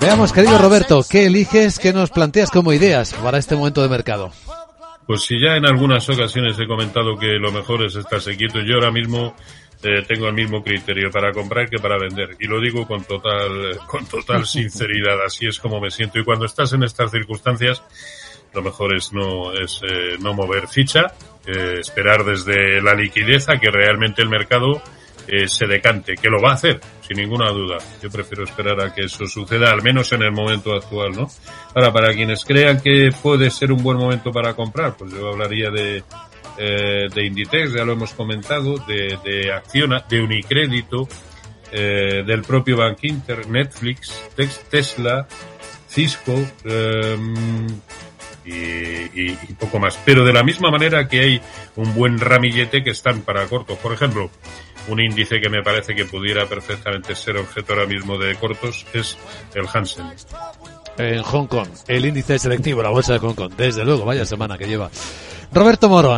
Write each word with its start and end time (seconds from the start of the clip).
Veamos, 0.00 0.32
querido 0.32 0.58
Roberto, 0.58 1.02
¿qué 1.08 1.26
eliges, 1.26 1.78
qué 1.78 1.92
nos 1.92 2.10
planteas 2.10 2.50
como 2.50 2.72
ideas 2.72 3.14
para 3.14 3.38
este 3.38 3.56
momento 3.56 3.82
de 3.82 3.88
mercado? 3.88 4.32
Pues 5.06 5.22
si 5.22 5.40
ya 5.40 5.56
en 5.56 5.66
algunas 5.66 6.08
ocasiones 6.08 6.58
he 6.58 6.66
comentado 6.66 7.18
que 7.18 7.38
lo 7.38 7.50
mejor 7.52 7.84
es 7.84 7.96
estarse 7.96 8.36
quieto, 8.36 8.60
yo 8.60 8.76
ahora 8.76 8.92
mismo 8.92 9.34
eh, 9.82 10.04
tengo 10.06 10.28
el 10.28 10.34
mismo 10.34 10.62
criterio 10.62 11.10
para 11.10 11.32
comprar 11.32 11.68
que 11.68 11.78
para 11.78 11.98
vender. 11.98 12.36
Y 12.38 12.46
lo 12.46 12.60
digo 12.60 12.86
con 12.86 13.04
total, 13.04 13.78
con 13.86 14.06
total 14.06 14.46
sinceridad. 14.46 15.24
Así 15.24 15.46
es 15.46 15.58
como 15.58 15.80
me 15.80 15.90
siento. 15.90 16.18
Y 16.20 16.24
cuando 16.24 16.46
estás 16.46 16.72
en 16.72 16.84
estas 16.84 17.10
circunstancias, 17.10 17.82
lo 18.54 18.62
mejor 18.62 18.94
es 18.94 19.12
no, 19.12 19.52
es, 19.52 19.80
eh, 19.82 20.16
no 20.20 20.34
mover 20.34 20.68
ficha, 20.68 21.12
eh, 21.46 21.78
esperar 21.80 22.24
desde 22.24 22.80
la 22.80 22.94
liquidez 22.94 23.48
a 23.48 23.58
que 23.58 23.70
realmente 23.70 24.22
el 24.22 24.28
mercado 24.28 24.80
se 25.46 25.66
decante, 25.66 26.14
que 26.14 26.28
lo 26.28 26.40
va 26.40 26.50
a 26.50 26.54
hacer, 26.54 26.80
sin 27.06 27.16
ninguna 27.16 27.50
duda. 27.50 27.78
Yo 28.02 28.10
prefiero 28.10 28.44
esperar 28.44 28.80
a 28.80 28.94
que 28.94 29.02
eso 29.02 29.26
suceda, 29.26 29.70
al 29.70 29.82
menos 29.82 30.12
en 30.12 30.22
el 30.22 30.32
momento 30.32 30.74
actual, 30.74 31.12
¿no? 31.12 31.28
Ahora, 31.74 31.92
para 31.92 32.12
quienes 32.12 32.44
crean 32.44 32.80
que 32.80 33.10
puede 33.22 33.50
ser 33.50 33.72
un 33.72 33.82
buen 33.82 33.98
momento 33.98 34.30
para 34.30 34.54
comprar, 34.54 34.96
pues 34.96 35.12
yo 35.12 35.28
hablaría 35.28 35.70
de, 35.70 36.04
eh, 36.58 37.08
de 37.14 37.26
Inditex, 37.26 37.72
ya 37.72 37.84
lo 37.84 37.92
hemos 37.92 38.12
comentado, 38.12 38.76
de, 38.86 39.18
de 39.24 39.52
Acciona, 39.52 40.04
de 40.08 40.20
Unicrédito, 40.20 41.08
eh, 41.72 42.22
del 42.26 42.42
propio 42.42 42.76
Bank 42.76 42.98
Inter, 43.02 43.48
Netflix, 43.48 44.12
Tesla, 44.70 45.26
Cisco, 45.88 46.34
eh, 46.64 47.16
y, 48.44 48.50
y, 48.50 49.38
y, 49.48 49.52
poco 49.58 49.78
más. 49.78 49.98
Pero 50.04 50.24
de 50.24 50.32
la 50.32 50.42
misma 50.42 50.70
manera 50.70 51.08
que 51.08 51.20
hay 51.20 51.40
un 51.76 51.94
buen 51.94 52.18
ramillete 52.18 52.82
que 52.82 52.90
están 52.90 53.22
para 53.22 53.46
cortos. 53.46 53.78
Por 53.78 53.92
ejemplo, 53.92 54.30
un 54.88 55.00
índice 55.00 55.40
que 55.40 55.48
me 55.48 55.62
parece 55.62 55.94
que 55.94 56.04
pudiera 56.04 56.46
perfectamente 56.46 57.14
ser 57.14 57.36
objeto 57.36 57.72
ahora 57.72 57.86
mismo 57.86 58.18
de 58.18 58.34
cortos 58.36 58.86
es 58.92 59.16
el 59.54 59.66
Hansen. 59.72 60.06
En 60.98 61.22
Hong 61.22 61.46
Kong, 61.46 61.68
el 61.88 62.04
índice 62.04 62.38
selectivo, 62.38 62.82
la 62.82 62.90
bolsa 62.90 63.14
de 63.14 63.18
Hong 63.20 63.34
Kong. 63.34 63.52
Desde 63.56 63.84
luego, 63.84 64.04
vaya 64.04 64.26
semana 64.26 64.58
que 64.58 64.66
lleva. 64.66 64.90
Roberto 65.52 65.88
Moro. 65.88 66.10